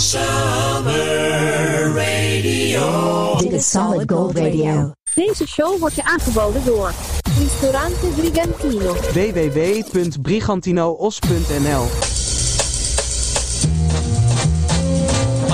Summer 0.00 1.92
Radio. 1.94 3.36
Dit 3.38 3.52
is 3.52 3.70
Solid 3.70 4.12
Gold 4.12 4.36
Radio. 4.36 4.92
Deze 5.14 5.46
show 5.46 5.78
wordt 5.78 5.94
je 5.94 6.04
aangeboden 6.04 6.64
door 6.64 6.92
Ristorante 7.38 8.06
Brigantino. 8.16 8.92
www.brigantinoos.nl 8.94 11.82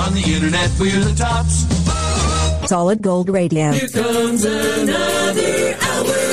On 0.05 0.13
the 0.13 0.23
internet, 0.25 0.69
we're 0.77 0.99
the 0.99 1.13
tops. 1.13 1.63
Solid 2.65 3.05
Gold 3.05 3.29
Radio. 3.29 3.69
Here 3.71 3.89
comes 3.89 4.45
another 4.45 5.75
hour. 5.79 6.26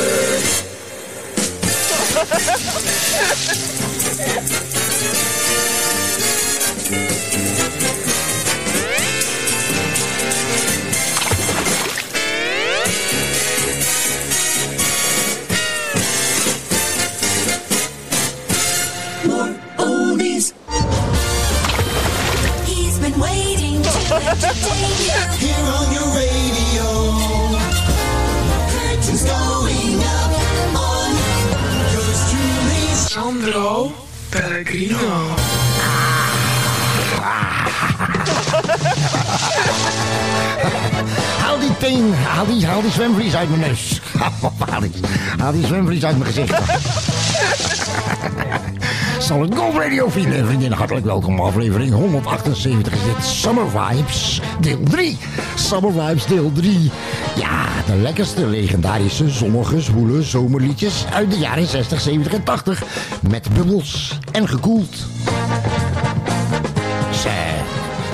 On 24.34 25.92
your 25.92 26.10
going 29.22 30.02
up 30.02 30.32
Sandro 33.08 33.92
Pellegrino. 34.30 34.96
Haal 41.38 41.58
die 41.58 41.76
teen, 41.78 42.14
haal 42.14 42.46
die, 42.46 42.66
haal 42.66 42.82
die 42.82 42.90
zwemvlies 42.90 43.34
uit 43.34 43.48
mijn 43.48 43.60
neus. 43.60 44.00
haal, 44.70 44.80
die, 44.80 44.90
haal 45.38 45.52
die 45.52 45.66
zwemvlies 45.66 46.04
uit 46.04 46.18
mijn 46.18 46.32
gezicht. 46.32 46.60
Solid 49.24 49.54
Gold 49.54 49.74
Radio, 49.76 50.08
vrienden 50.08 50.38
en 50.38 50.46
vriendinnen. 50.46 50.78
Hartelijk 50.78 51.06
welkom. 51.06 51.40
Aflevering 51.40 51.92
178 51.92 52.92
is 52.92 53.02
dit 53.02 53.24
Summer 53.24 53.64
Vibes, 53.70 54.40
deel 54.60 54.82
3. 54.90 55.18
Summer 55.54 55.92
Vibes, 55.92 56.26
deel 56.26 56.52
3. 56.52 56.90
Ja, 57.36 57.66
de 57.86 57.96
lekkerste 57.96 58.46
legendarische, 58.46 59.30
zonnige, 59.30 59.80
zwoele 59.80 60.22
zomerliedjes 60.22 61.04
uit 61.12 61.30
de 61.30 61.38
jaren 61.38 61.66
60, 61.66 62.00
70 62.00 62.32
en 62.32 62.42
80. 62.42 62.82
Met 63.28 63.48
bubbels 63.54 64.18
en 64.32 64.48
gekoeld. 64.48 64.96
Eh, 67.24 67.32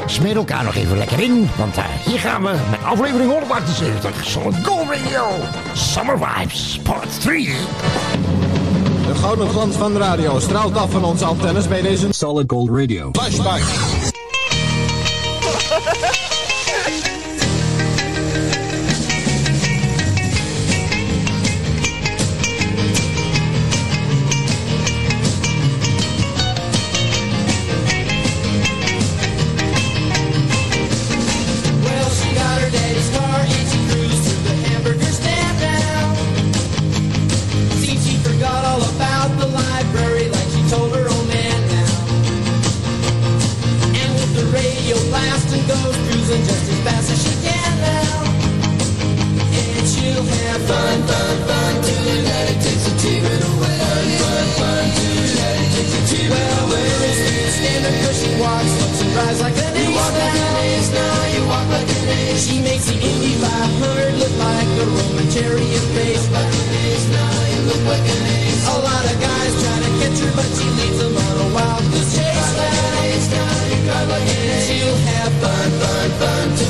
smeer 0.06 0.36
elkaar 0.36 0.64
nog 0.64 0.74
even 0.74 0.98
lekker 0.98 1.20
in, 1.20 1.48
want 1.56 1.76
eh, 1.76 1.84
hier 2.04 2.18
gaan 2.18 2.42
we 2.42 2.54
met 2.70 2.82
aflevering 2.84 3.30
178. 3.30 4.24
Solid 4.24 4.66
Gold 4.66 4.88
Radio, 4.88 5.26
Summer 5.72 6.18
Vibes, 6.18 6.80
part 6.82 7.20
3. 7.20 7.54
De 9.10 9.16
gouden 9.16 9.48
glans 9.48 9.76
van 9.76 9.92
de 9.92 9.98
radio 9.98 10.38
straalt 10.38 10.76
af 10.76 10.90
van 10.90 11.04
onze 11.04 11.24
antennes 11.24 11.68
bij 11.68 11.82
deze 11.82 12.06
Solid 12.10 12.50
Gold 12.50 12.68
Radio. 12.68 13.10
flashback. 13.12 13.60
Roman 65.42 65.58
chariot 65.58 65.96
race. 65.96 66.30
Like 66.30 66.52
an 66.52 66.74
ace 66.84 67.08
now, 67.08 67.46
you 67.50 67.60
look. 67.66 67.80
A 67.80 68.78
lot 68.78 69.04
of 69.04 69.20
guys 69.20 69.52
try 69.62 69.76
to 69.78 69.90
catch 70.00 70.18
her, 70.20 70.32
but 70.36 70.48
she 70.56 70.66
leads 70.78 70.98
them 70.98 71.16
on 71.16 71.36
a 71.40 71.54
wild 71.54 71.84
goose 71.92 72.14
chase. 72.14 72.58
Ace 73.04 73.30
now, 73.30 73.48
you 73.68 73.78
drive 73.84 74.08
like. 74.08 74.28
She'll 74.66 74.96
have 74.96 75.32
fun, 75.40 75.70
fun, 75.80 76.10
fun 76.20 76.56
till 76.56 76.69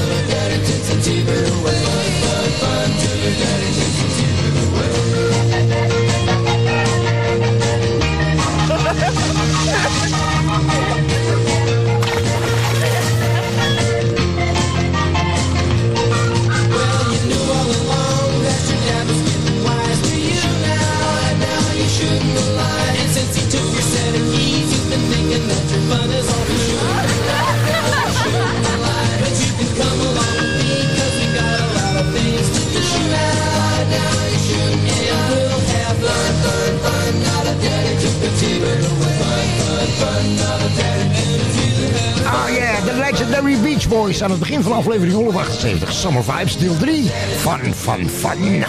Beach 43.59 43.89
Boys 43.89 44.23
aan 44.23 44.31
het 44.31 44.39
begin 44.39 44.63
van 44.63 44.73
aflevering 44.73 45.15
178. 45.15 45.93
Summer 45.93 46.25
Vibes, 46.25 46.59
deel 46.59 46.77
3. 46.77 47.11
Fun, 47.37 47.75
fun, 47.75 48.09
fun. 48.09 48.65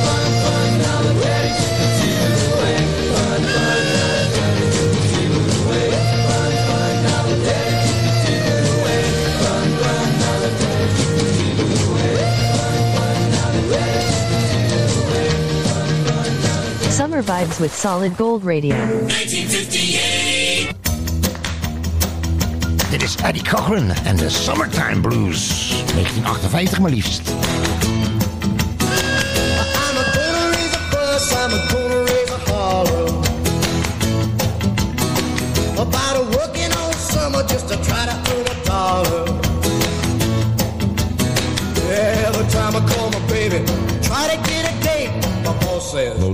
Summer 17.16 17.44
Vibes 17.44 17.60
with 17.60 17.74
Solid 17.74 18.14
Gold 18.18 18.44
Radio. 18.44 18.76
1958. 18.76 20.74
Dit 22.90 23.02
is 23.02 23.16
Eddie 23.16 23.42
Cochran 23.42 23.90
en 24.04 24.16
de 24.16 24.28
Summertime 24.30 25.00
Blues. 25.00 25.68
1958 25.94 26.78
maar 26.78 26.90
liefst. 26.90 27.35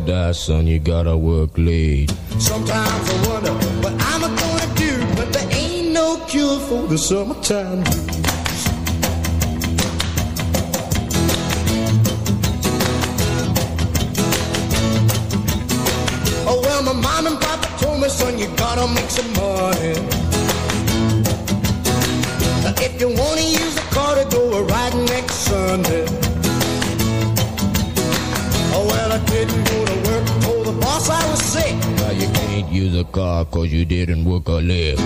Die, 0.07 0.33
son, 0.33 0.67
you 0.67 0.79
gotta 0.79 1.17
work 1.17 1.51
late. 1.57 2.11
sometimes 2.39 3.11
I 3.11 3.29
wonder 3.29 3.53
what 3.83 3.95
I'm 3.99 4.21
gonna 4.21 4.75
do 4.75 4.99
But 5.17 5.33
there 5.33 5.49
ain't 5.53 5.93
no 5.93 6.25
cure 6.27 6.59
for 6.61 6.87
the 6.89 6.99
summertime 6.99 7.85
Oh 16.47 16.61
well, 16.63 16.83
my 16.83 16.93
mom 16.93 17.27
and 17.27 17.41
papa 17.41 17.69
told 17.79 18.01
me, 18.01 18.09
son, 18.09 18.39
you 18.39 18.49
gotta 18.57 18.87
make 18.93 19.11
some 19.11 19.33
money. 19.35 20.12
Use 32.73 32.99
a 32.99 33.05
car 33.05 33.45
cause 33.45 33.71
you 33.71 33.85
didn't 33.85 34.25
work 34.25 34.49
a 34.49 34.53
leg. 34.53 34.97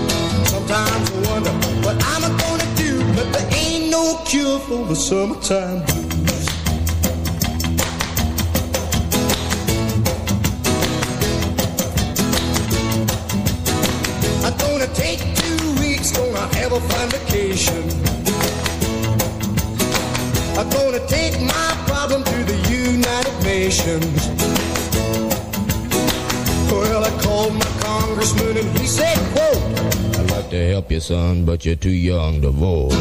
Sometimes 0.45 1.11
I 1.11 1.29
wonder 1.29 1.51
what 1.85 1.97
I'm 2.01 2.37
gonna 2.37 2.75
do, 2.75 2.99
but 3.13 3.31
there 3.33 3.49
ain't 3.53 3.91
no 3.91 4.21
cure 4.25 4.59
for 4.59 4.85
the 4.85 4.95
summertime 4.95 5.85
blues. 5.85 6.47
I'm 14.45 14.57
gonna 14.57 14.87
take 14.93 15.19
two 15.35 15.81
weeks, 15.81 16.11
gonna 16.15 16.47
have 16.55 16.71
a 16.71 16.79
fun 16.79 17.09
vacation. 17.09 17.83
I'm 20.57 20.69
gonna 20.69 21.05
take 21.07 21.39
my 21.41 21.83
problem 21.85 22.23
to 22.23 22.43
the 22.45 22.57
United 22.69 23.43
Nations. 23.43 24.56
Congressman 28.17 28.57
and 28.57 28.77
he 28.79 28.87
said, 28.87 29.15
quote, 29.33 30.17
I'd 30.17 30.31
like 30.31 30.49
to 30.49 30.69
help 30.69 30.91
you, 30.91 30.99
son, 30.99 31.45
but 31.45 31.65
you're 31.65 31.75
too 31.75 31.91
young 31.91 32.41
to 32.41 32.49
vote. 32.49 32.91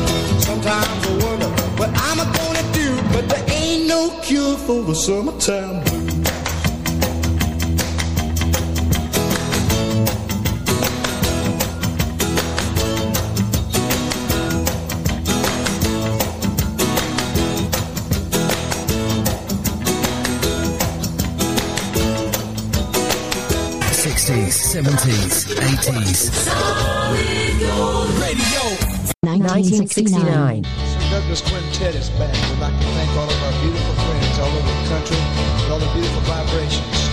Sometimes 0.41 1.07
I 1.07 1.25
wonder 1.25 1.49
what 1.79 1.91
I'm 1.95 2.19
gonna 2.19 2.73
do, 2.75 2.97
but 3.13 3.29
there 3.29 3.45
ain't 3.49 3.89
no 3.89 4.11
cure 4.23 4.59
for 4.59 4.83
the 4.83 4.95
summertime 4.95 5.86
blues. 24.82 25.02
Sixties, 25.02 26.32
seventies, 26.32 26.49
eighties. 28.23 28.76
1969. 29.23 30.62
Douglas 31.11 31.40
Quintet 31.40 31.94
is 31.94 32.11
back. 32.11 32.34
We'd 32.50 32.58
like 32.61 32.78
to 32.78 32.87
thank 32.87 33.11
all 33.17 33.28
of 33.31 33.43
our 33.43 33.52
beautiful 33.62 33.94
friends 33.94 34.38
all 34.38 34.49
over 34.49 34.82
the 34.82 34.88
country 34.88 35.17
for 35.64 35.73
all 35.73 35.78
the 35.78 35.93
beautiful 35.94 36.20
vibrations. 36.23 37.06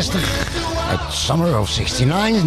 1969. 0.00 0.88
Uit 0.88 1.00
Summer 1.12 1.58
of 1.58 1.68
69. 1.68 2.42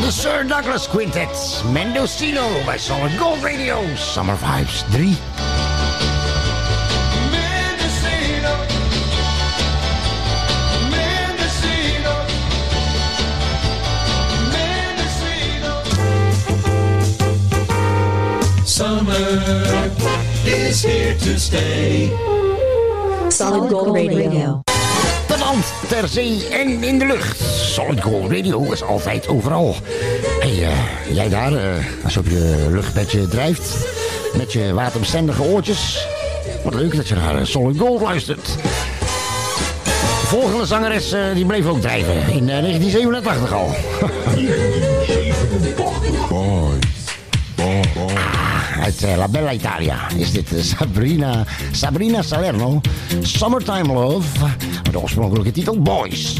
De 0.00 0.10
Sir 0.10 0.46
Douglas 0.46 0.88
Quintet. 0.88 1.62
Mendocino 1.72 2.42
bij 2.64 2.78
Solid 2.78 3.18
Gold 3.18 3.42
Radio. 3.42 3.80
Summer 3.96 4.36
Vibes 4.36 4.84
3. 4.90 5.16
Mendocino, 7.30 8.54
Mendocino, 10.90 12.14
Mendocino. 14.50 15.82
Summer 18.64 19.90
is 20.44 20.84
here 20.84 21.16
to 21.16 21.38
stay. 21.38 22.12
Solid 23.28 23.70
Gold 23.70 23.96
Radio. 23.96 24.71
Land, 25.52 25.72
ter 25.88 26.08
zee 26.08 26.48
en 26.48 26.82
in 26.82 26.98
de 26.98 27.06
lucht. 27.06 27.40
Solid 27.56 28.02
Gold 28.02 28.32
Radio 28.32 28.70
is 28.70 28.82
altijd 28.82 29.28
overal. 29.28 29.76
hey, 30.40 30.62
eh, 30.62 31.14
jij 31.14 31.28
daar, 31.28 31.52
eh, 31.52 31.84
als 32.04 32.14
je 32.14 32.20
op 32.20 32.26
je 32.26 32.66
luchtbedje 32.70 33.28
drijft... 33.28 33.76
met 34.36 34.52
je 34.52 34.74
waterbestendige 34.74 35.42
oortjes... 35.42 36.06
Wat 36.64 36.74
leuk 36.74 36.96
dat 36.96 37.08
je 37.08 37.14
naar 37.14 37.36
eh, 37.36 37.44
Solid 37.44 37.78
Gold 37.78 38.00
luistert. 38.00 38.46
De 39.84 40.26
volgende 40.26 40.66
zangeres 40.66 41.14
die 41.34 41.46
bleef 41.46 41.66
ook 41.66 41.80
drijven. 41.80 42.14
In 42.14 42.48
eh, 42.48 42.60
1987 42.60 43.52
al. 43.52 43.74
Ah, 47.94 48.31
uit 48.82 49.02
eh, 49.02 49.16
La 49.16 49.28
Bella 49.28 49.52
Italia 49.52 50.08
is 50.16 50.32
dit 50.32 50.52
eh, 50.52 50.62
Sabrina, 50.62 51.44
Sabrina 51.72 52.22
Salerno. 52.22 52.80
Summertime 53.20 53.92
Love. 53.92 54.44
Met 54.82 54.92
de 54.92 55.00
oorspronkelijke 55.00 55.50
titel 55.50 55.82
Boys. 55.82 56.36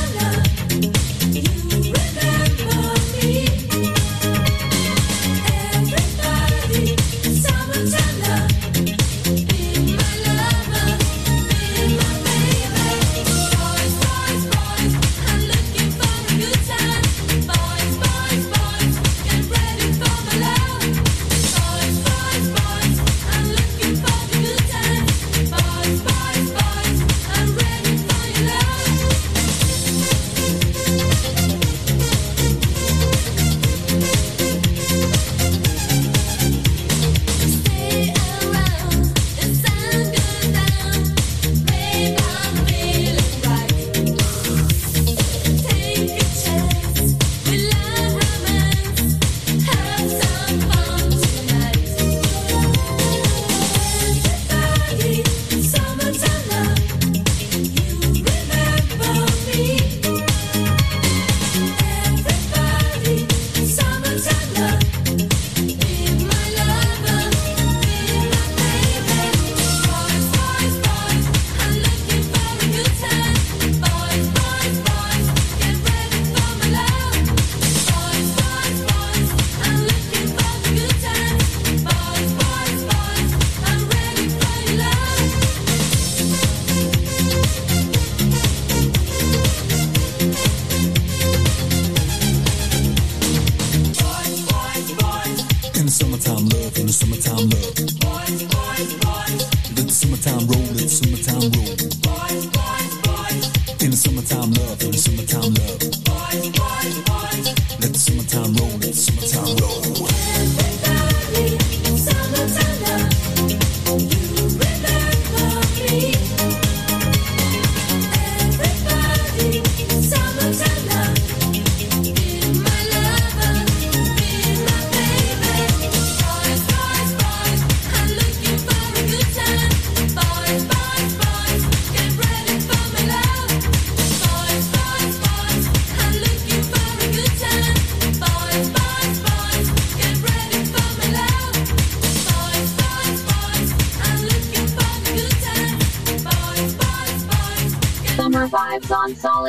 love 0.00 1.86
you. 1.86 1.99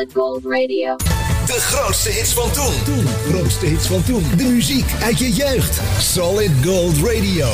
Solid 0.02 0.16
Gold 0.16 0.46
Radio. 0.46 0.96
De 1.46 1.60
grootste 1.60 2.10
hits 2.10 2.34
van 2.34 2.52
toen. 2.52 2.74
Toen, 2.86 3.06
grootste 3.06 3.66
hits 3.66 3.88
van 3.88 4.04
toen. 4.04 4.24
De 4.38 4.44
muziek 4.44 4.94
uit 5.04 5.20
je 5.20 5.32
jeugd. 5.32 5.82
Solid 6.00 6.52
Gold 6.64 6.98
Radio. 6.98 7.48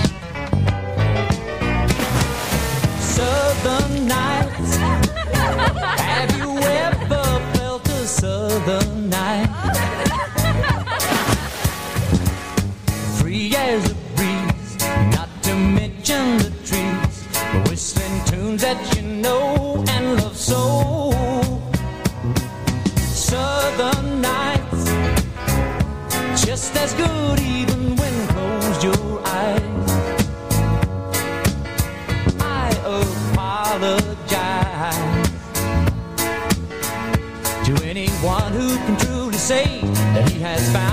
has 40.41 40.73
found. 40.73 40.90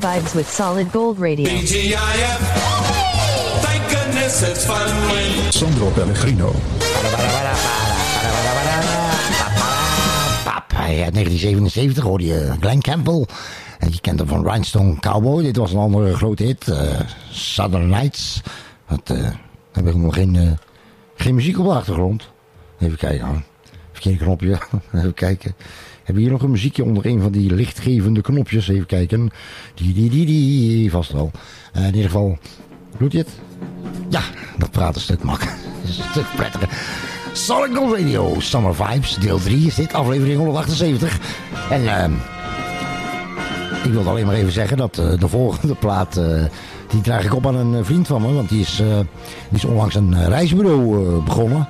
vibes 0.00 0.34
with 0.34 0.48
solid 0.48 0.90
gold 0.90 1.18
radio. 1.18 1.48
Thank 3.62 3.90
goodness 3.90 4.42
it's 4.42 4.64
fun 4.66 4.88
when... 5.10 5.52
Sandro 5.52 5.90
Pellegrino. 5.90 6.52
Ja, 10.90 11.10
1977 11.10 12.04
hoorde 12.04 12.24
je 12.24 12.54
Glenn 12.60 12.80
Campbell. 12.80 13.26
En 13.78 13.92
je 13.92 14.00
kent 14.00 14.18
hem 14.18 14.28
van 14.28 14.48
Rhinestone 14.48 14.96
Cowboy. 15.00 15.42
Dit 15.42 15.56
was 15.56 15.72
een 15.72 15.78
andere 15.78 16.16
grote 16.16 16.42
hit. 16.42 16.68
Eh, 16.68 17.00
Southern 17.30 17.88
Nights. 17.88 18.40
Dat, 18.88 19.10
uh, 19.10 19.26
eh, 19.26 19.34
heb 19.72 19.86
ik 19.86 19.94
nog 19.94 20.14
geen, 20.14 20.36
eh, 20.36 20.50
geen 21.14 21.34
muziek 21.34 21.58
op 21.58 21.64
de 21.64 21.70
achtergrond. 21.72 22.30
Even 22.78 22.98
kijken 22.98 23.26
hoor. 23.26 23.42
Verkeerde 23.92 24.18
knopje. 24.18 24.58
Even 24.94 25.14
kijken. 25.14 25.54
Hebben 26.10 26.28
hier 26.28 26.38
nog 26.38 26.48
een 26.48 26.54
muziekje 26.54 26.84
onder 26.84 27.06
een 27.06 27.20
van 27.20 27.32
die 27.32 27.54
lichtgevende 27.54 28.20
knopjes? 28.20 28.68
Even 28.68 28.86
kijken. 28.86 29.30
Die, 29.74 29.94
die, 29.94 30.10
die, 30.10 30.26
die. 30.26 30.90
Vast 30.90 31.12
wel. 31.12 31.30
Eh, 31.72 31.80
in 31.86 31.94
ieder 31.94 32.10
geval. 32.10 32.38
Doet 32.98 33.12
hij 33.12 33.20
het? 33.20 33.30
Ja, 34.08 34.20
dat 34.58 34.70
praat 34.70 34.94
een 34.94 35.00
stuk 35.00 35.22
makkelijker. 35.22 35.58
Is 35.82 35.98
een 35.98 36.04
stuk 36.10 36.26
prettiger. 36.36 36.68
Solid 37.32 37.76
Gold 37.76 37.98
Radio, 37.98 38.34
Summer 38.38 38.74
Vibes, 38.74 39.14
deel 39.14 39.38
3 39.38 39.66
is 39.66 39.74
dit, 39.74 39.92
aflevering 39.92 40.38
178. 40.38 41.18
En 41.70 41.88
ehm 41.88 42.12
ik 43.84 43.92
wilde 43.92 44.10
alleen 44.10 44.26
maar 44.26 44.34
even 44.34 44.52
zeggen 44.52 44.76
dat 44.76 44.98
eh, 44.98 45.18
de 45.18 45.28
volgende 45.28 45.74
plaat, 45.74 46.16
eh, 46.16 46.44
die 46.88 47.00
draag 47.00 47.24
ik 47.24 47.34
op 47.34 47.46
aan 47.46 47.54
een 47.54 47.84
vriend 47.84 48.06
van 48.06 48.22
me. 48.22 48.32
Want 48.32 48.48
die 48.48 48.60
is, 48.60 48.76
die 49.48 49.58
is 49.58 49.64
onlangs 49.64 49.94
een 49.94 50.28
reisbureau 50.28 51.22
begonnen. 51.22 51.68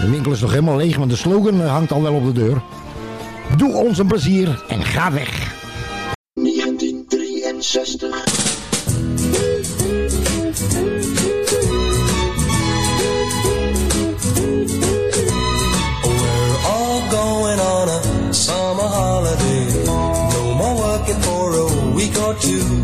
De 0.00 0.10
winkel 0.10 0.32
is 0.32 0.40
nog 0.40 0.50
helemaal 0.50 0.76
leeg, 0.76 0.98
maar 0.98 1.08
de 1.08 1.16
slogan 1.16 1.60
hangt 1.60 1.92
al 1.92 2.02
wel 2.02 2.14
op 2.14 2.24
de 2.24 2.32
deur. 2.32 2.62
Doe 3.56 3.72
ons 3.72 3.98
een 3.98 4.06
plezier 4.06 4.64
en 4.68 4.84
ga 4.84 5.12
weg. 5.12 5.52
1963. 6.34 8.24
We're 16.02 16.58
all 16.66 17.00
going 17.10 17.60
on 17.60 17.88
a 17.88 18.32
summer 18.32 18.82
holiday. 18.82 19.84
No 19.84 20.54
more 20.54 20.76
working 20.76 21.22
for 21.22 21.54
a 21.54 21.90
week 21.94 22.18
or 22.18 22.34
two. 22.34 22.83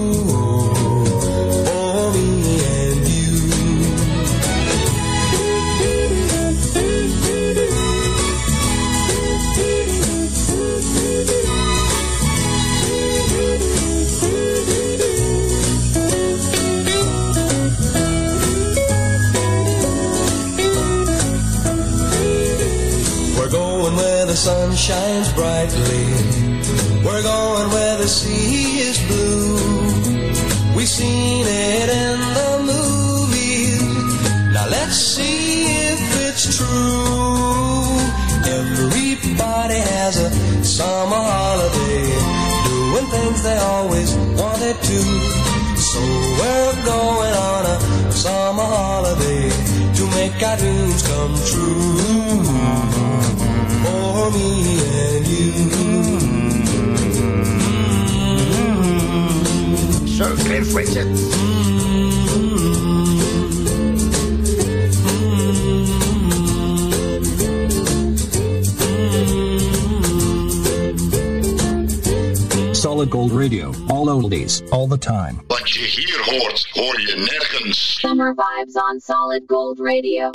Time. 75.11 75.33
Wat 75.47 75.69
je 75.69 75.79
hier 75.85 76.21
hoort, 76.25 76.67
hoor 76.71 76.99
je 77.01 77.13
nergens. 77.17 77.95
Summer 77.99 78.35
vibes 78.35 78.73
on 78.75 78.99
Solid 79.05 79.43
Gold 79.47 79.79
Radio. 79.79 80.29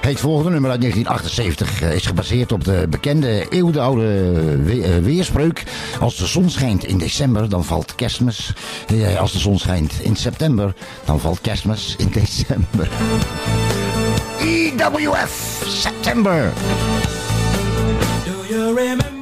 Het 0.00 0.20
volgende 0.20 0.50
nummer 0.50 0.70
uit 0.70 0.80
1978 0.80 1.82
eh, 1.82 1.94
is 1.94 2.06
gebaseerd 2.06 2.52
op 2.52 2.64
de 2.64 2.86
bekende 2.90 3.46
eeuwenoude 3.48 4.02
we- 4.62 4.82
eh, 4.82 4.98
weerspreuk. 4.98 5.62
Als 6.00 6.16
de 6.16 6.26
zon 6.26 6.50
schijnt 6.50 6.84
in 6.84 6.98
december, 6.98 7.48
dan 7.48 7.64
valt 7.64 7.94
kerstmis. 7.94 8.52
Eh, 8.86 9.20
Als 9.20 9.32
de 9.32 9.38
zon 9.38 9.58
schijnt 9.58 9.92
in 10.00 10.16
september, 10.16 10.74
dan 11.04 11.20
valt 11.20 11.40
kerstmis 11.40 11.94
in 11.98 12.08
december. 12.12 12.88
EWF, 14.38 15.62
September. 15.66 16.52
Do 18.24 18.54
you 18.54 18.74
remember 18.74 19.15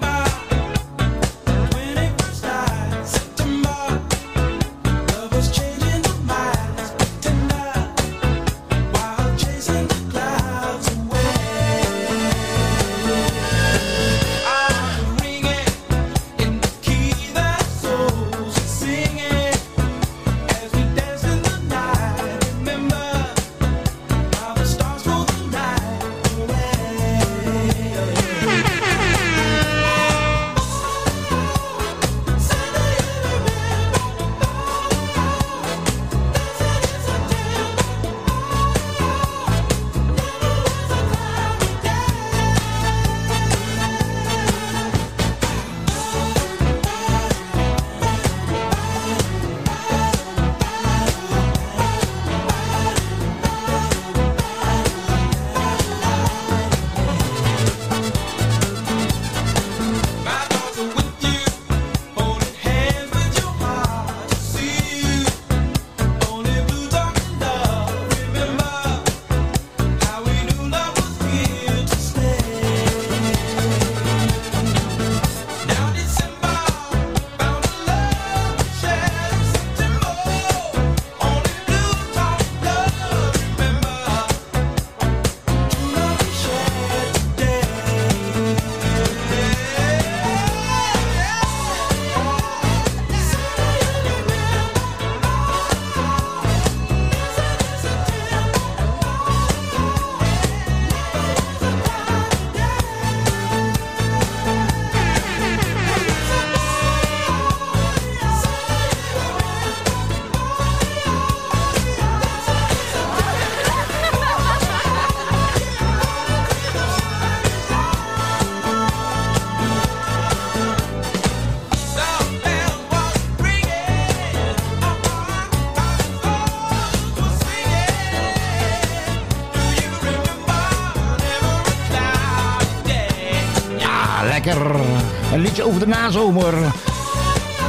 over 135.65 135.81
de 135.81 135.87
nazomer. 135.87 136.55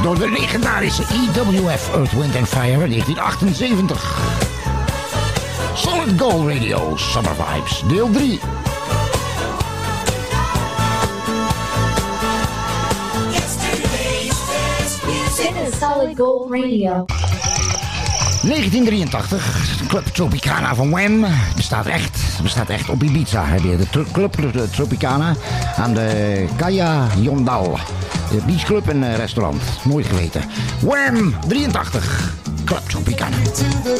Door 0.02 0.18
de 0.18 0.30
legendarische 0.30 1.02
EWF 1.02 1.94
Earth, 1.94 2.12
Wind 2.12 2.36
and 2.36 2.48
Fire 2.48 2.88
1978. 2.88 4.18
Solid 5.74 6.20
Gold 6.20 6.48
Radio, 6.48 6.96
Summer 6.96 7.32
Vibes, 7.34 7.82
deel 7.88 8.10
3. 8.10 8.40
Solid 15.80 16.16
Gold 16.16 16.50
Radio. 16.50 17.04
1983, 18.42 19.86
Club 19.88 20.04
Tropicana 20.04 20.74
van 20.74 20.94
Wem 20.94 21.26
bestaat 21.56 21.86
echt, 21.86 22.38
bestaat 22.42 22.68
echt 22.68 22.88
op 22.88 23.02
Ibiza. 23.02 23.44
Heb 23.44 23.62
je 23.62 23.76
de 23.76 24.04
club 24.12 24.36
Tropicana 24.72 25.34
aan 25.78 25.94
de 25.94 26.44
Kaya 26.56 27.06
Yondal, 27.20 27.78
De 28.30 28.40
beachclub 28.46 28.88
en 28.88 29.02
eh, 29.02 29.16
restaurant. 29.16 29.62
mooi 29.84 30.04
geweten. 30.04 30.42
Wham! 30.80 31.34
83. 31.48 32.34
Club 32.64 32.88
Tropicana. 32.88 33.36
To 33.36 33.94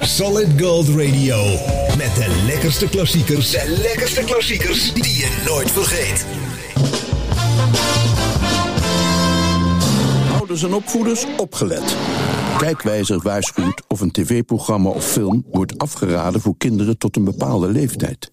Solid 0.00 0.60
Gold 0.60 0.88
Radio. 0.88 1.36
Met 1.96 2.14
de 2.14 2.42
lekkerste 2.46 2.88
klassiekers. 2.88 3.50
De 3.50 3.78
lekkerste 3.82 4.24
klassiekers 4.24 4.92
die 4.92 5.18
je 5.18 5.42
nooit 5.46 5.70
vergeet. 5.70 6.26
Ouders 10.38 10.62
en 10.62 10.74
opvoeders 10.74 11.24
opgelet. 11.36 11.96
Kijkwijzer 12.58 13.20
waarschuwt 13.22 13.82
of 13.88 14.00
een 14.00 14.10
tv-programma 14.10 14.88
of 14.88 15.04
film 15.04 15.44
wordt 15.50 15.78
afgeraden 15.78 16.40
voor 16.40 16.54
kinderen 16.58 16.98
tot 16.98 17.16
een 17.16 17.24
bepaalde 17.24 17.68
leeftijd. 17.68 18.30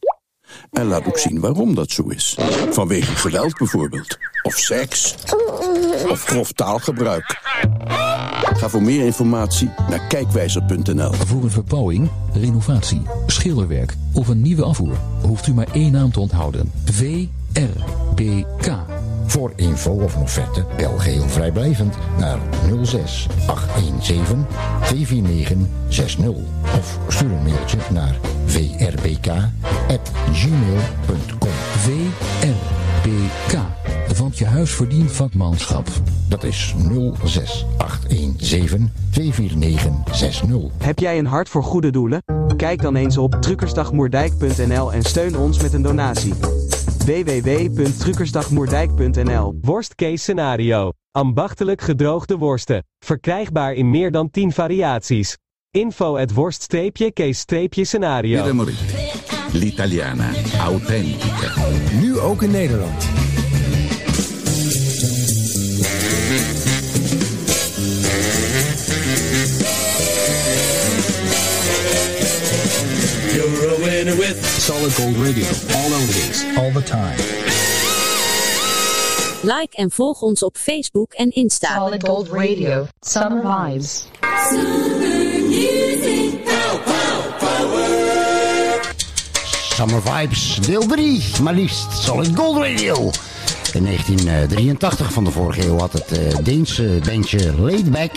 En 0.71 0.86
laat 0.86 1.06
ook 1.08 1.17
zien 1.17 1.39
waarom 1.39 1.76
dat 1.76 1.91
zo 1.91 2.04
is. 2.08 2.38
Vanwege 2.69 3.15
geweld 3.15 3.58
bijvoorbeeld. 3.58 4.17
Of 4.43 4.58
seks. 4.58 5.15
Of 6.10 6.23
grof 6.26 6.52
taalgebruik. 6.52 7.41
Ga 8.63 8.69
voor 8.69 8.84
meer 8.84 9.06
informatie 9.06 9.69
naar 9.89 10.08
kijkwijzer.nl. 10.08 11.13
Voor 11.13 11.43
een 11.43 11.52
verbouwing, 11.52 12.10
renovatie, 12.34 13.02
schilderwerk 13.28 13.95
of 14.13 14.28
een 14.28 14.41
nieuwe 14.41 14.63
afvoer 14.63 14.97
hoeft 15.21 15.47
u 15.47 15.54
maar 15.54 15.67
één 15.73 15.91
naam 15.91 16.12
te 16.12 16.19
onthouden. 16.19 16.71
VRBK. 16.84 18.67
Voor 19.26 19.54
info 19.56 19.91
of 19.91 20.15
een 20.15 20.21
offerte 20.21 20.65
bel 20.78 20.97
geheel 20.97 21.30
vrijblijvend 21.30 21.95
naar 22.17 22.39
06 22.84 23.28
817 23.45 24.45
24960 24.82 26.30
of 26.78 26.99
stuur 27.08 27.32
een 27.32 27.43
mailtje 27.43 27.78
naar 27.91 28.19
vrbk@gmail.com. 28.45 29.43
VRBK. 31.78 32.72
Want 34.17 34.37
je 34.37 34.45
huis 34.45 34.71
verdient 34.71 35.11
vakmanschap. 35.11 35.87
Dat 36.29 36.43
is 36.43 36.75
06 37.23 37.65
817 37.77 38.91
24960. 39.11 40.59
Heb 40.77 40.99
jij 40.99 41.17
een 41.17 41.25
hart 41.25 41.49
voor 41.49 41.63
goede 41.63 41.89
doelen? 41.89 42.23
Kijk 42.57 42.81
dan 42.81 42.95
eens 42.95 43.17
op 43.17 43.35
truckersdagmoerdijk.nl 43.41 44.93
en 44.93 45.03
steun 45.03 45.37
ons 45.37 45.61
met 45.61 45.73
een 45.73 45.81
donatie. 45.81 46.33
www.truckersdagmoerdijk.nl 47.05 49.57
Worst 49.61 49.95
case 49.95 50.17
scenario. 50.17 50.91
Ambachtelijk 51.11 51.81
gedroogde 51.81 52.37
worsten. 52.37 52.85
Verkrijgbaar 52.99 53.73
in 53.73 53.89
meer 53.89 54.11
dan 54.11 54.29
10 54.29 54.51
variaties. 54.51 55.37
Info 55.71 56.17
at 56.17 56.33
worst-case-scenario. 56.33 59.02
L'italiana 59.53 60.31
autentica. 60.59 61.53
Nu 61.99 62.19
ook 62.19 62.41
in 62.41 62.51
Nederland. 62.51 63.03
You're 73.33 73.69
a 73.69 73.79
winner 73.83 74.15
with 74.17 74.45
Solid 74.45 74.93
Gold 74.93 75.17
Radio. 75.17 75.45
All 75.75 75.93
oldies, 75.93 76.43
all 76.57 76.71
the 76.71 76.83
time. 76.83 77.17
Like 79.43 79.75
en 79.77 79.91
volg 79.91 80.21
ons 80.21 80.43
op 80.43 80.57
Facebook 80.57 81.13
en 81.13 81.31
Insta. 81.31 81.75
Solid 81.75 82.05
Gold 82.05 82.29
Radio. 82.29 82.87
Summer 82.99 83.41
Vibes. 83.41 84.05
Summer 84.49 85.92
Vibes, 89.75 90.59
deel 90.62 90.86
3, 90.86 91.23
maar 91.41 91.53
liefst 91.53 92.03
Solid 92.03 92.36
Gold 92.36 92.57
Radio. 92.57 93.12
In 93.73 93.83
1983 93.83 95.13
van 95.13 95.23
de 95.23 95.31
vorige 95.31 95.65
eeuw 95.65 95.77
had 95.77 95.93
het 95.93 96.12
eh, 96.12 96.38
Deense 96.43 96.99
bandje 97.05 97.53
Laidback 97.62 98.12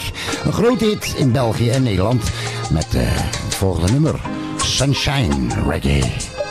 een 0.44 0.52
grote 0.52 0.84
hit 0.84 1.14
in 1.16 1.32
België 1.32 1.70
en 1.70 1.82
Nederland 1.82 2.22
met 2.70 2.94
eh, 2.94 3.02
het 3.44 3.54
volgende 3.54 3.92
nummer, 3.92 4.20
Sunshine 4.56 5.54
Reggae. 5.68 6.45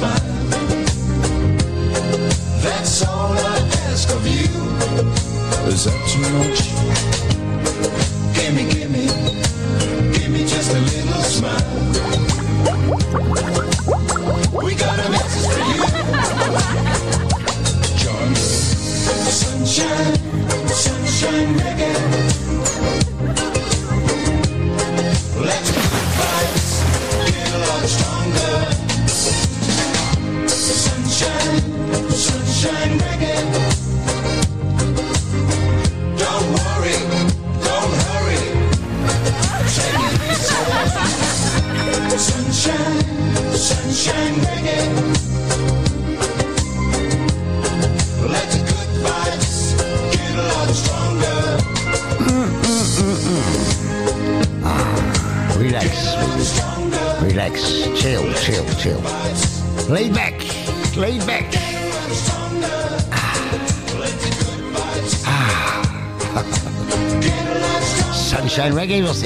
Smile. 0.00 0.20
That's 2.62 3.02
all 3.06 3.32
I 3.32 3.58
ask 3.88 4.08
of 4.10 4.26
you. 4.26 4.48
Is 5.68 5.84
that 5.84 5.98
too 6.08 6.24
much? 6.38 7.39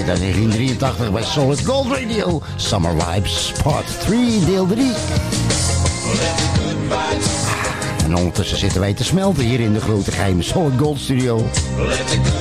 Uit 0.08 0.18
1983 0.18 1.12
bij 1.12 1.22
Solid 1.22 1.64
Gold 1.64 1.86
Radio. 1.86 2.42
Summer 2.56 2.92
Vibes 2.98 3.52
Part 3.62 4.00
3, 4.00 4.44
deel 4.44 4.66
3. 4.66 4.92
En 8.04 8.16
ondertussen 8.16 8.58
zitten 8.58 8.80
wij 8.80 8.94
te 8.94 9.04
smelten 9.04 9.44
hier 9.44 9.60
in 9.60 9.72
de 9.72 9.80
grote 9.80 10.10
geheime 10.12 10.42
Solid 10.42 10.78
Gold 10.78 10.98
Studio. 10.98 11.36
Let 11.76 12.08
the 12.08 12.34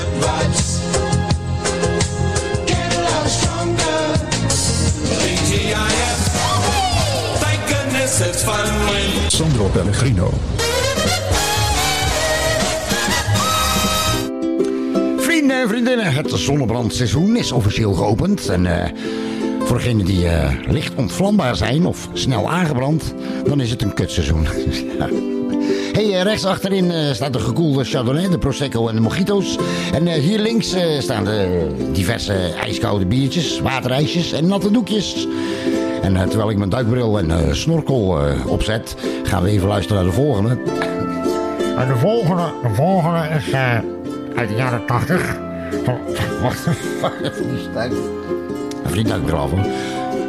vriendinnen, 15.73 16.13
het 16.13 16.31
zonnebrandseizoen 16.31 17.35
is 17.35 17.51
officieel 17.51 17.93
geopend. 17.93 18.49
En 18.49 18.65
eh, 18.65 18.91
voor 19.59 19.77
degenen 19.77 20.05
die 20.05 20.27
eh, 20.27 20.49
licht 20.67 20.95
ontvlambaar 20.95 21.55
zijn 21.55 21.85
of 21.85 22.09
snel 22.13 22.51
aangebrand, 22.51 23.13
dan 23.45 23.61
is 23.61 23.69
het 23.69 23.81
een 23.81 23.93
kutseizoen. 23.93 24.47
Ja. 24.99 25.09
Hey, 25.93 26.13
eh, 26.13 26.21
rechts 26.21 26.45
achterin 26.45 27.15
staat 27.15 27.33
de 27.33 27.39
gekoelde 27.39 27.83
Chardonnay, 27.83 28.29
de 28.29 28.37
Prosecco 28.37 28.87
en 28.87 28.95
de 28.95 29.01
Mojito's. 29.01 29.57
En 29.93 30.07
hier 30.07 30.39
links 30.39 30.75
staan 30.99 31.25
de 31.25 31.67
diverse 31.91 32.33
ijskoude 32.61 33.05
biertjes, 33.05 33.59
waterijsjes 33.59 34.31
en 34.31 34.47
natte 34.47 34.71
doekjes. 34.71 35.27
En 36.01 36.29
terwijl 36.29 36.49
ik 36.49 36.57
mijn 36.57 36.69
duikbril 36.69 37.19
en 37.19 37.55
snorkel 37.55 38.17
opzet, 38.47 38.95
gaan 39.23 39.43
we 39.43 39.49
even 39.49 39.67
luisteren 39.67 40.03
naar 40.03 40.11
de 40.11 40.21
volgende. 40.21 40.49
En 41.77 41.87
de 41.87 41.95
volgende, 41.95 42.51
de 42.61 42.73
volgende 42.73 43.27
is 43.37 43.53
uit 44.35 44.49
de 44.49 44.55
jaren 44.55 44.85
80. 44.85 45.51
Af, 49.43 49.49
hoor. 49.51 49.65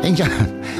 Eentje 0.02 0.24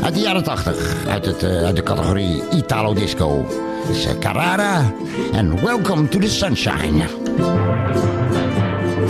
uit 0.03 0.15
de 0.15 0.21
jaren 0.21 0.45
80, 0.45 1.07
uit, 1.09 1.27
het, 1.27 1.43
eh, 1.43 1.65
uit 1.65 1.77
de 1.77 1.83
categorie 1.83 2.43
Italo 2.51 2.95
Disco. 2.95 3.47
Eh, 3.89 4.19
Carrara 4.19 4.93
en 5.33 5.65
Welcome 5.65 6.09
to 6.09 6.19
the 6.19 6.29
Sunshine. 6.29 7.05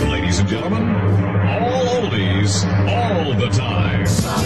Ladies 0.07 0.39
and 0.39 0.49
gentlemen, 0.49 0.95
all 1.59 2.01
oldies, 2.01 2.63
all 2.87 3.35
the 3.37 3.47
time. 3.47 4.44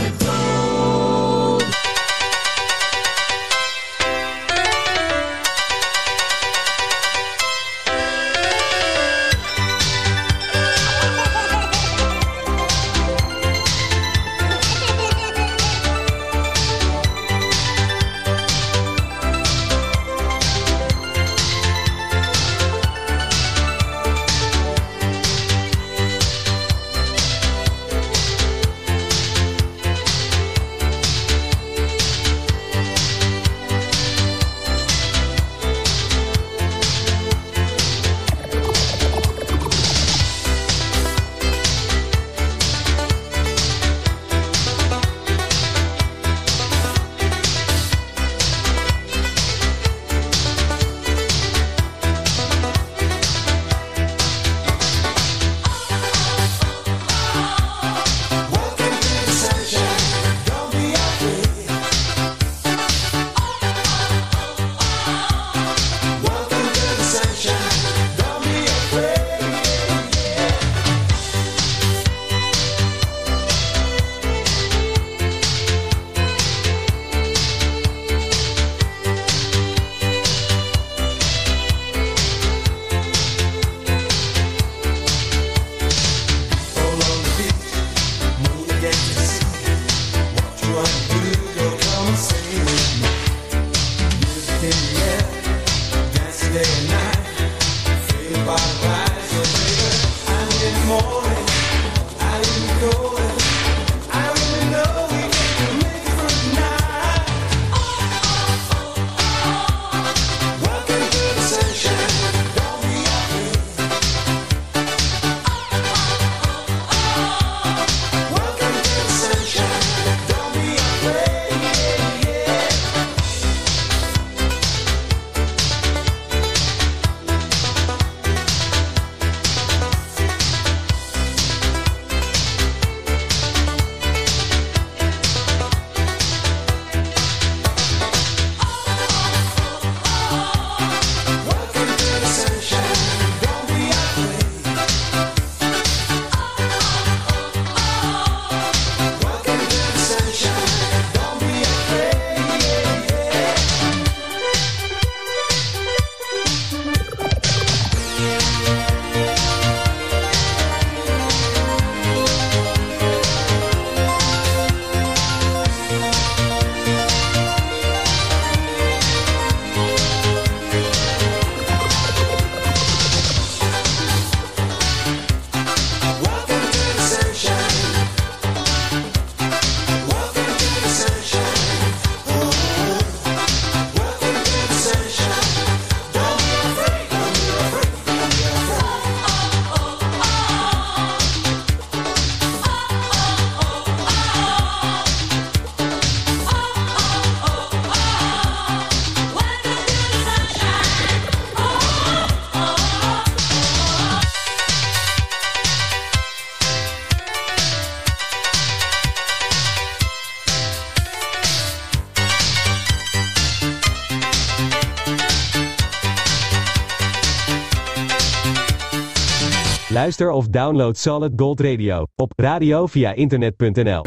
Of 220.17 220.47
download 220.49 220.97
Solid 220.97 221.33
Gold 221.35 221.59
Radio 221.59 222.05
op 222.15 222.33
radio 222.35 222.85
via 222.85 223.15
internet.nl. 223.15 224.01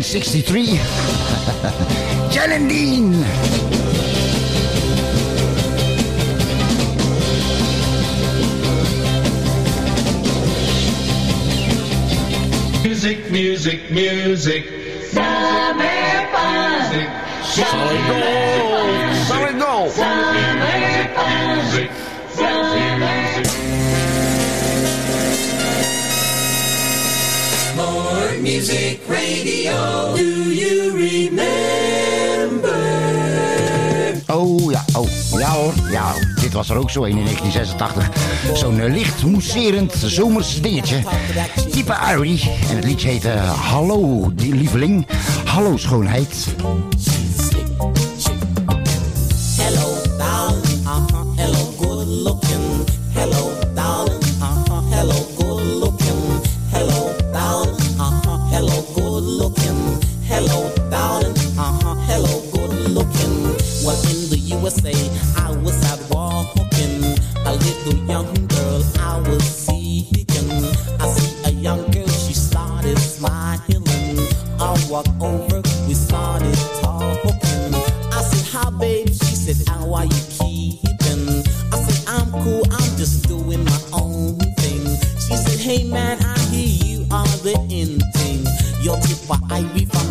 1963. 0.00 0.80
Jan 2.30 2.50
en 2.50 2.68
Dean. 2.68 3.24
Music, 12.82 13.30
music, 13.30 13.90
music. 13.90 14.64
Summer 15.10 16.28
fun. 16.32 17.06
Solid 17.44 18.06
gold. 18.08 19.16
Solid 19.26 19.58
gold. 19.58 19.90
Summer 19.90 21.08
fun. 21.14 21.60
Summer 21.70 22.09
Music 28.40 29.00
radio. 29.06 30.16
Do 30.16 30.22
you 30.22 30.92
remember? 30.92 32.70
Oh 34.26 34.70
ja, 34.70 34.84
oh 34.96 35.08
ja 35.38 35.50
hoor. 35.50 35.72
Ja, 35.90 36.14
dit 36.40 36.52
was 36.52 36.70
er 36.70 36.76
ook 36.76 36.90
zo 36.90 37.02
in 37.02 37.14
1986. 37.14 38.10
Zo'n 38.54 38.80
eh, 38.80 38.92
licht 38.92 39.24
mousserend 39.24 39.94
zomers 40.04 40.60
dingetje. 40.60 41.02
Type 41.70 41.96
Irie. 42.14 42.50
En 42.68 42.76
het 42.76 42.84
liedje 42.84 43.08
heette 43.08 43.28
Hallo, 43.38 44.30
die 44.34 44.54
lieveling. 44.54 45.06
Hallo 45.44 45.76
schoonheid. 45.76 46.46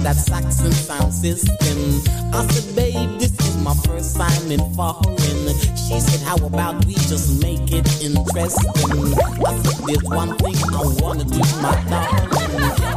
That 0.03 0.15
Saxon 0.15 0.71
sound 0.71 1.13
system. 1.13 1.77
I 2.33 2.45
said, 2.47 2.75
babe, 2.75 3.19
this 3.19 3.31
is 3.39 3.57
my 3.63 3.73
first 3.85 4.15
time 4.15 4.51
in 4.51 4.59
foreign. 4.73 5.17
She 5.75 5.99
said, 5.99 6.21
how 6.21 6.37
about 6.45 6.85
we 6.85 6.93
just 6.93 7.41
make 7.41 7.71
it 7.71 7.87
interesting? 8.01 9.13
I 9.45 9.57
said, 9.59 9.87
there's 9.87 10.03
one 10.03 10.37
thing 10.37 10.55
I 10.73 10.83
wanna 11.01 11.25
do, 11.25 11.39
my 11.61 11.75
darling. 11.89 12.29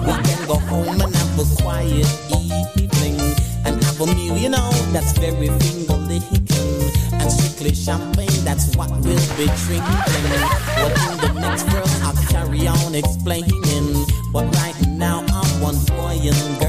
We 0.07 0.13
can 0.23 0.47
go 0.47 0.57
home 0.71 1.01
and 1.01 1.15
have 1.15 1.39
a 1.39 1.63
quiet 1.63 2.09
evening 2.31 3.21
and 3.65 3.83
have 3.83 4.01
a 4.01 4.07
meal, 4.07 4.37
you 4.37 4.49
know, 4.51 4.71
that's 4.93 5.13
very 5.19 5.49
finger 5.49 5.97
licking. 6.09 6.47
And 7.13 7.31
strictly 7.31 7.75
champagne, 7.75 8.45
that's 8.45 8.77
what 8.77 8.91
we'll 8.91 9.29
be 9.37 9.47
drinking. 9.65 10.03
But 10.77 10.93
in 11.11 11.35
the 11.35 11.41
next 11.41 11.65
verse, 11.65 12.03
I'll 12.03 12.17
carry 12.27 12.67
on 12.67 12.95
explaining. 12.95 14.07
But 14.33 14.55
right 14.57 14.75
now, 14.89 15.25
I 15.29 15.61
want 15.63 15.87
boy 15.89 16.19
and 16.23 16.62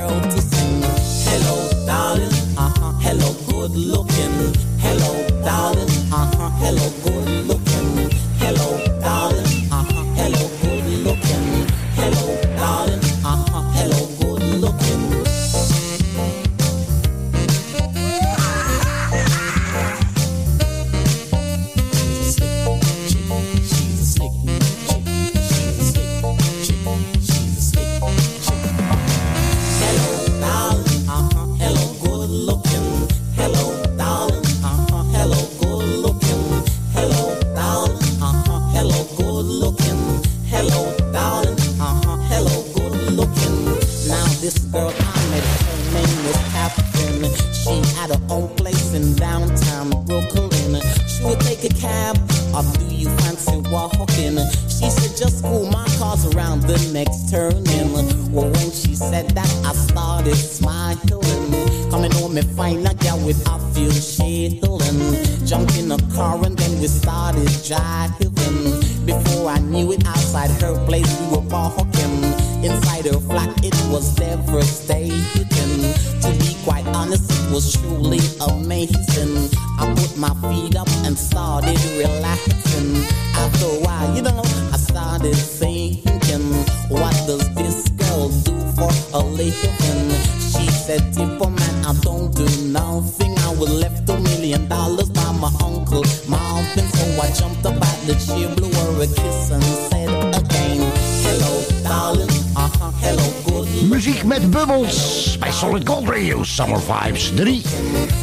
I 91.86 91.94
don't 92.02 92.34
do 92.36 92.46
nothing. 92.68 93.38
I 93.40 93.50
was 93.56 93.70
left 93.70 94.10
a 94.10 94.18
million 94.20 94.68
dollars 94.70 95.10
by 95.10 95.32
my 95.34 95.52
uncle 95.62 96.04
Marvin. 96.28 96.88
So 96.98 97.22
I 97.22 97.32
jumped 97.32 97.66
up 97.66 97.76
out 97.76 98.00
the 98.08 98.16
chair, 98.26 98.48
blew 98.56 98.72
her 98.72 99.04
a 99.04 99.08
kiss 99.08 99.52
and 99.52 99.64
said 99.64 100.10
again, 100.34 100.92
hello, 101.26 101.52
darling. 101.84 102.30
Uh-huh, 102.56 102.92
hello, 103.02 103.26
good 103.46 103.90
Muziek 103.90 104.24
met 104.24 104.52
bubbels 104.52 105.38
bij 105.40 105.52
Solid 105.52 105.88
Gold 105.88 106.10
Radio 106.10 106.44
Summer 106.44 106.80
Vibes 106.82 107.32
3 107.36 107.62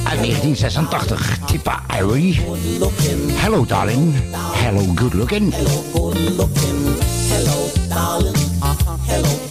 uit 0.04 0.20
1986. 0.20 1.38
Tippa 1.46 1.82
Irie. 1.98 2.40
Hello 3.34 3.66
darling. 3.66 4.14
Hello 4.52 4.84
good 4.94 5.12
looking. 5.12 5.54
good 5.92 6.18
looking. 6.18 6.98
Hello, 7.28 7.70
darling. 7.88 8.36
Uh-huh, 8.62 8.98
hello, 9.06 9.49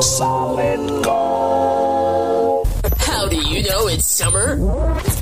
Solid 0.00 1.04
gold. 1.04 2.66
How 2.96 3.28
do 3.28 3.36
you 3.36 3.62
know 3.68 3.86
it's 3.86 4.06
summer? 4.06 4.56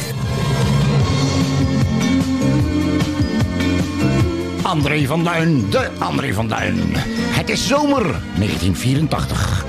André 4.63 5.07
van 5.07 5.25
Duin, 5.25 5.71
de 5.71 5.89
André 5.99 6.33
van 6.33 6.49
Duin. 6.49 6.81
Het 7.31 7.51
is 7.51 7.67
zomer 7.67 8.03
1984. 8.03 9.65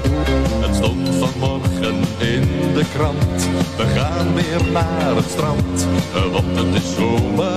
Het 0.59 0.75
stond 0.75 1.09
vanmorgen 1.09 1.95
in 2.17 2.73
de 2.73 2.83
krant. 2.93 3.47
We 3.77 3.85
gaan 3.95 4.33
weer 4.33 4.71
naar 4.71 5.15
het 5.15 5.29
strand, 5.29 5.87
want 6.31 6.57
het 6.57 6.75
is 6.83 6.95
zomer. 6.95 7.53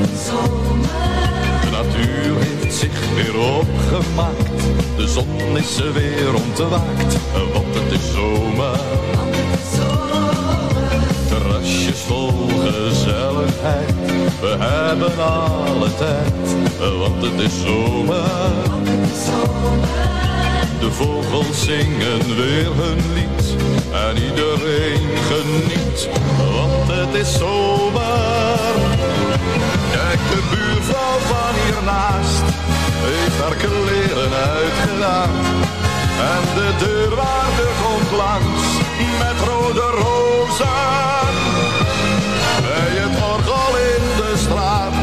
De 0.00 0.06
natuur 1.94 2.36
heeft 2.38 2.74
zich 2.74 3.14
weer 3.14 3.38
opgemaakt. 3.38 4.62
De 4.96 5.08
zon 5.08 5.58
is 5.58 5.76
er 5.76 5.92
weer 5.92 6.34
ontwaakt, 6.34 7.16
want 7.52 7.74
het 7.74 7.92
is 7.92 8.12
zomer. 8.12 8.78
Terrasjes 11.28 11.98
vol 11.98 12.48
gezelligheid, 12.48 13.94
we 14.40 14.56
hebben 14.58 15.18
alle 15.18 15.94
tijd, 15.94 16.56
want 16.98 17.22
het 17.22 17.40
is 17.40 17.60
zomer. 17.60 18.52
De 20.80 20.90
vogels 20.90 21.64
zingen 21.64 22.36
weer 22.36 22.74
hun 22.74 23.12
lied 23.14 23.56
en 23.92 24.22
iedereen 24.22 25.08
geniet, 25.28 26.08
want 26.38 26.92
het 26.92 27.14
is 27.14 27.38
zomer. 27.38 28.93
De 30.14 30.40
buurvrouw 30.50 31.18
van 31.18 31.54
hiernaast 31.64 32.42
heeft 33.08 33.40
haar 33.42 33.54
kleren 33.54 34.32
uitgedaan. 34.32 35.34
En 36.32 36.44
de 36.54 36.70
deurwaarder 36.84 37.72
komt 37.84 38.10
langs 38.10 38.64
met 39.18 39.48
rode 39.48 39.86
rozen. 40.02 41.32
Bij 42.66 42.92
het 43.02 43.16
orgel 43.32 43.72
in 43.94 44.04
de 44.20 44.32
straat 44.36 44.94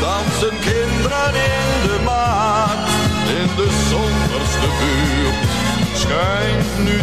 dansen 0.00 0.56
kinderen 0.70 1.34
in 1.56 1.70
de 1.86 1.98
maat. 2.04 2.86
In 3.40 3.50
de 3.60 3.70
zonderste 3.90 4.68
buurt 4.80 5.48
schijnt 6.02 6.70
nu 6.86 6.96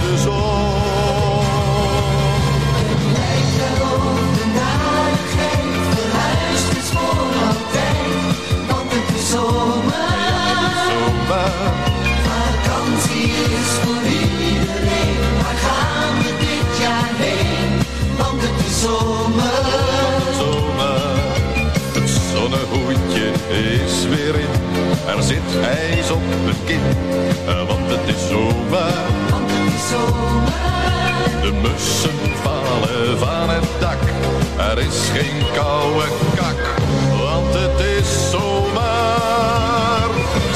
zit 25.36 25.64
ijs 25.64 26.12
op 26.12 26.22
het 26.48 26.58
kin, 26.66 26.86
eh, 27.48 27.68
want 27.68 27.88
het 27.94 28.16
is 28.16 28.28
zomer. 28.28 28.94
Want 29.30 29.50
het 29.52 29.74
is 29.74 29.90
zomer. 29.90 30.54
De 31.42 31.52
mussen 31.64 32.20
vallen 32.44 33.18
van 33.20 33.50
het 33.50 33.70
dak. 33.80 34.04
Er 34.70 34.78
is 34.78 34.98
geen 35.16 35.40
koude 35.54 36.08
kak, 36.36 36.62
want 37.24 37.54
het 37.54 37.80
is 37.98 38.10
zomer. 38.32 40.10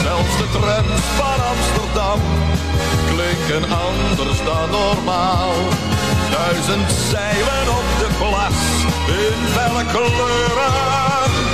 Zelfs 0.05 0.35
de 0.41 0.47
trams 0.55 1.05
van 1.19 1.39
Amsterdam 1.53 2.21
klinken 3.11 3.65
anders 3.87 4.39
dan 4.45 4.69
normaal. 4.69 5.53
Duizend 6.31 6.91
zeilen 7.11 7.65
op 7.79 7.89
de 8.01 8.09
plas 8.19 8.59
in 9.23 9.39
felle 9.55 9.83
kleuren. 9.93 11.48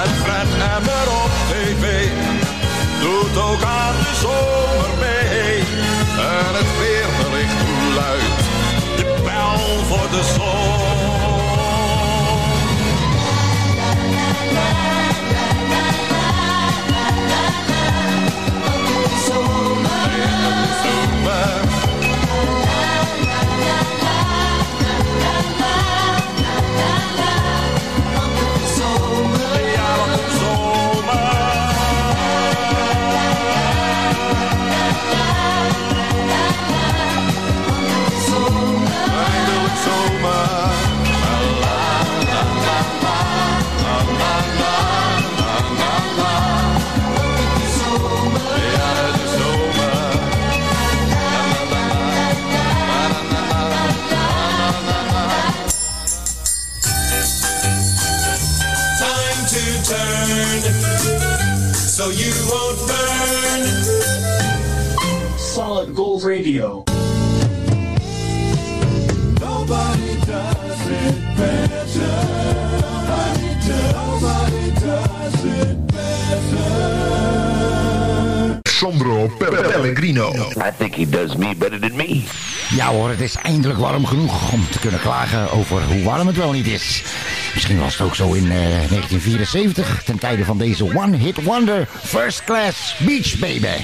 En 0.00 0.14
Fred 0.22 0.48
Emmer 0.76 1.08
op 1.24 1.30
tv 1.48 2.08
doet 3.00 3.42
ook 3.42 3.62
aan 3.62 3.94
de 3.94 4.14
zomer 4.20 4.90
mee. 4.98 5.58
En 6.18 6.54
het 6.54 6.70
weerbericht 6.78 7.62
luidt 7.94 8.42
de 8.96 9.04
bel 9.24 9.84
voor 9.84 10.10
de 10.10 10.22
zon. 10.34 10.80
Zomer. 19.26 20.02
Turn 59.84 60.60
so 61.74 62.10
you 62.10 62.32
won't 62.48 62.78
burn. 62.88 63.62
Solid 65.38 65.94
Gold 65.94 66.24
Radio. 66.24 66.91
Sandro 78.82 79.28
Pellegrino. 79.38 80.32
I 80.56 80.72
think 80.78 80.94
he 80.94 81.08
does 81.08 81.36
me 81.36 81.54
better 81.54 81.80
than 81.80 81.96
me. 81.96 82.22
Ja 82.74 82.86
hoor, 82.86 83.08
het 83.08 83.20
is 83.20 83.36
eindelijk 83.36 83.78
warm 83.78 84.06
genoeg 84.06 84.52
om 84.52 84.66
te 84.70 84.78
kunnen 84.78 85.00
klagen 85.00 85.50
over 85.50 85.82
hoe 85.82 86.02
warm 86.02 86.26
het 86.26 86.36
wel 86.36 86.52
niet 86.52 86.66
is. 86.66 87.02
Misschien 87.54 87.78
was 87.78 87.98
het 87.98 88.06
ook 88.06 88.14
zo 88.14 88.32
in 88.32 88.44
eh, 88.44 88.58
1974, 88.58 90.02
ten 90.04 90.18
tijde 90.18 90.44
van 90.44 90.58
deze 90.58 90.84
One 90.84 91.16
Hit 91.16 91.42
Wonder 91.42 91.88
First 92.02 92.44
Class 92.44 92.96
Beach 92.98 93.38
Baby. 93.38 93.80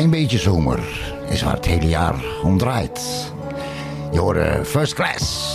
Klein 0.00 0.20
beetje 0.20 0.38
zomer 0.38 0.78
is 1.28 1.42
waar 1.42 1.54
het 1.54 1.66
hele 1.66 1.88
jaar 1.88 2.14
om 2.42 2.58
draait. 2.58 3.00
Je 4.12 4.18
hoorde 4.18 4.60
First 4.64 4.94
Class 4.94 5.54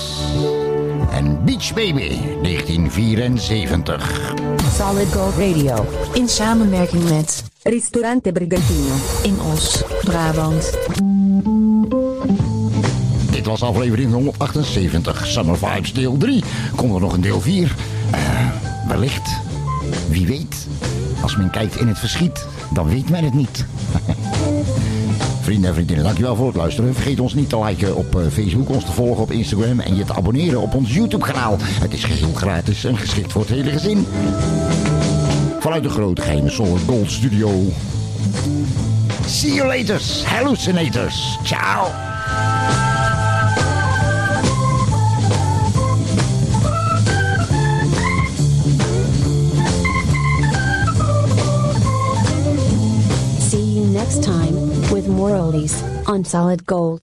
en 1.12 1.46
Beach 1.46 1.74
Baby 1.74 2.18
1974. 2.42 4.34
Solid 4.78 5.14
Gold 5.14 5.34
Radio. 5.38 5.86
In 6.14 6.28
samenwerking 6.28 7.10
met 7.10 7.44
Ristorante 7.64 8.32
Brigantino. 8.32 8.94
In 9.24 9.38
Os, 9.54 9.84
Brabant. 10.04 10.78
Dit 13.32 13.46
was 13.46 13.62
aflevering 13.62 14.12
178, 14.12 15.26
Summer 15.28 15.58
Vibes 15.58 15.94
deel 15.94 16.18
3. 16.18 16.44
Komt 16.76 16.94
er 16.94 17.02
nog 17.02 17.14
een 17.14 17.22
deel 17.22 17.42
4? 17.42 17.76
Eh, 18.12 18.50
wellicht. 18.88 19.40
Wie 20.10 20.28
weet. 20.28 20.68
Als 21.22 21.36
men 21.36 21.50
kijkt 21.50 21.76
in 21.76 21.88
het 21.88 22.00
verschiet, 22.00 22.48
dan 22.72 22.88
weet 22.88 23.10
men 23.10 23.24
het 23.24 23.34
niet. 23.34 23.66
Vrienden 25.42 25.70
en 25.70 25.76
vriendinnen, 25.76 26.06
dankjewel 26.06 26.36
voor 26.36 26.48
het 26.48 26.56
luisteren. 26.56 26.94
Vergeet 26.94 27.20
ons 27.20 27.34
niet 27.34 27.50
te 27.50 27.64
liken 27.64 27.96
op 27.96 28.16
eh, 28.16 28.22
Facebook, 28.32 28.70
ons 28.70 28.86
te 28.86 28.92
volgen 28.92 29.24
op 29.24 29.32
Instagram 29.32 29.80
en 29.80 29.96
je 29.96 30.06
te 30.06 30.14
abonneren 30.14 30.62
op 30.62 30.74
ons 30.74 30.94
YouTube 30.94 31.26
kanaal. 31.26 31.58
Het 31.60 31.94
is 31.94 32.04
geheel 32.04 32.34
gratis 32.34 32.84
en 32.84 32.98
geschikt 32.98 33.32
voor 33.32 33.42
het 33.42 33.50
hele 33.50 33.72
gezin. 33.72 34.08
Vanuit 35.60 35.84
de 35.84 35.90
grote 35.90 36.22
geheime 36.22 36.52
Gold 36.86 37.12
Studio. 37.12 37.50
See 39.28 39.54
you 39.54 39.68
later, 39.68 40.02
hallucinators. 40.26 41.38
Ciao. 41.44 42.85
See 55.36 55.42
you 55.42 55.52
next 55.52 55.54
time 55.54 55.76
with 55.76 55.84
more 55.84 56.08
oldies 56.08 56.08
on 56.08 56.24
Solid 56.24 56.66
Gold. 56.66 56.86